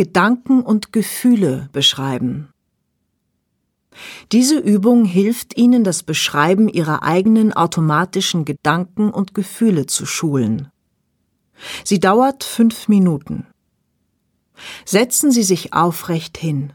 [0.00, 2.48] Gedanken und Gefühle beschreiben.
[4.32, 10.68] Diese Übung hilft Ihnen, das Beschreiben Ihrer eigenen automatischen Gedanken und Gefühle zu schulen.
[11.84, 13.46] Sie dauert fünf Minuten.
[14.86, 16.72] Setzen Sie sich aufrecht hin.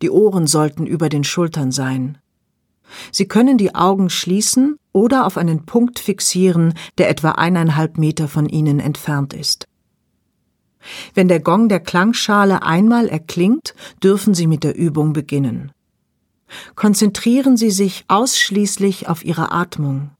[0.00, 2.16] Die Ohren sollten über den Schultern sein.
[3.10, 8.48] Sie können die Augen schließen oder auf einen Punkt fixieren, der etwa eineinhalb Meter von
[8.48, 9.66] Ihnen entfernt ist.
[11.14, 15.72] Wenn der Gong der Klangschale einmal erklingt, dürfen Sie mit der Übung beginnen.
[16.74, 20.10] Konzentrieren Sie sich ausschließlich auf Ihre Atmung.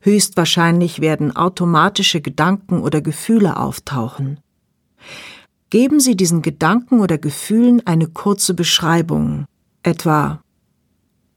[0.00, 4.40] Höchstwahrscheinlich werden automatische Gedanken oder Gefühle auftauchen.
[5.70, 9.46] Geben Sie diesen Gedanken oder Gefühlen eine kurze Beschreibung,
[9.82, 10.40] etwa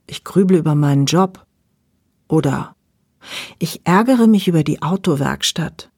[0.06, 1.44] ich grüble über meinen Job
[2.28, 2.76] oder
[3.60, 5.90] ich ärgere mich über die Autowerkstatt.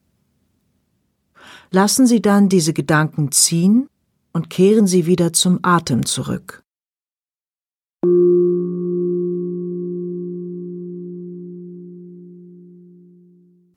[1.72, 3.88] Lassen Sie dann diese Gedanken ziehen
[4.32, 6.64] und kehren Sie wieder zum Atem zurück.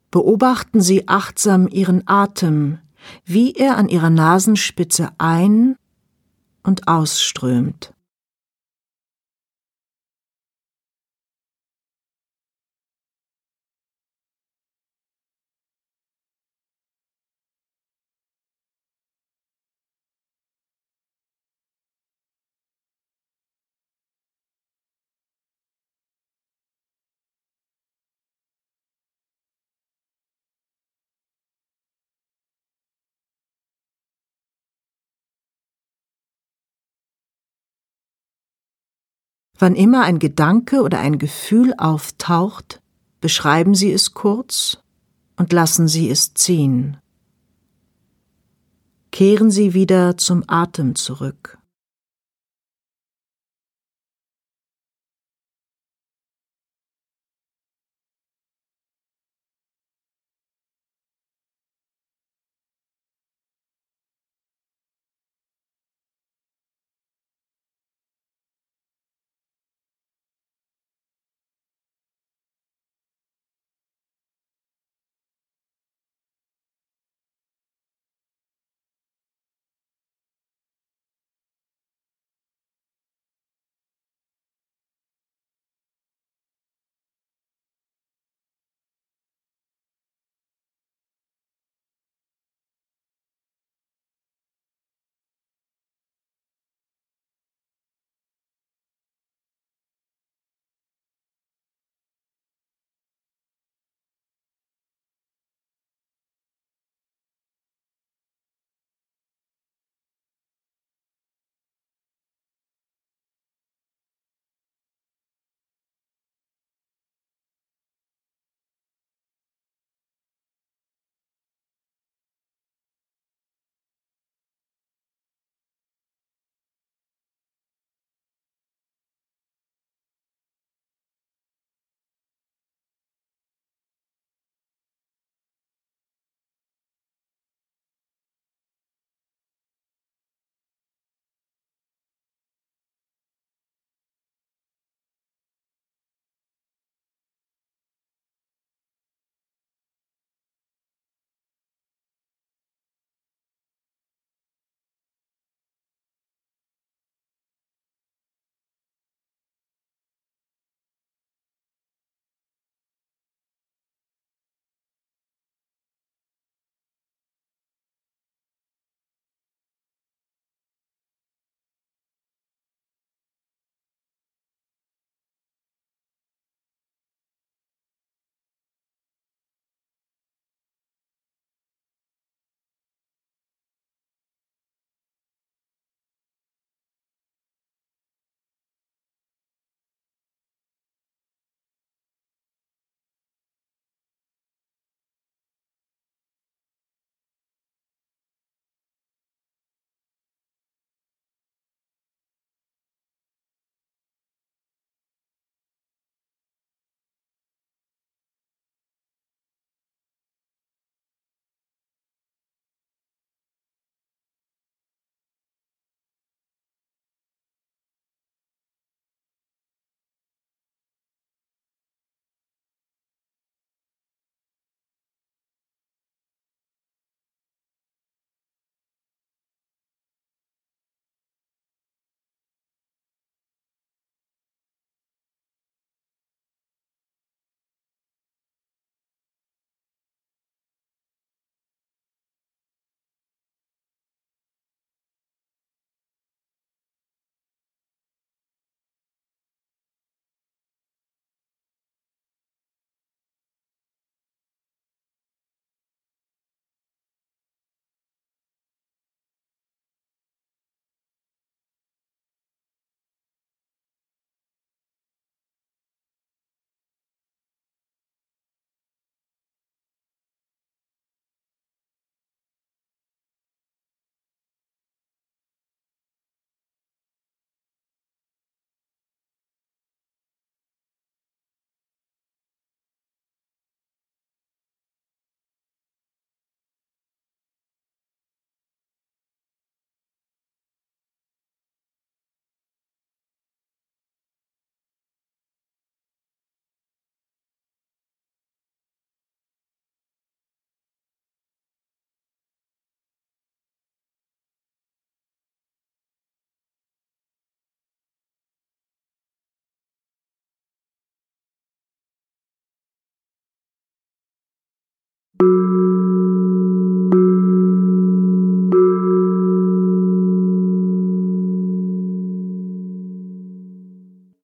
[0.10, 2.80] Beobachten Sie achtsam Ihren Atem,
[3.26, 5.76] wie er an Ihrer Nasenspitze ein-
[6.64, 7.93] und ausströmt.
[39.64, 42.82] Wann immer ein Gedanke oder ein Gefühl auftaucht,
[43.22, 44.80] beschreiben Sie es kurz
[45.38, 46.98] und lassen Sie es ziehen.
[49.14, 51.60] Kehren Sie wieder zum Atem zurück.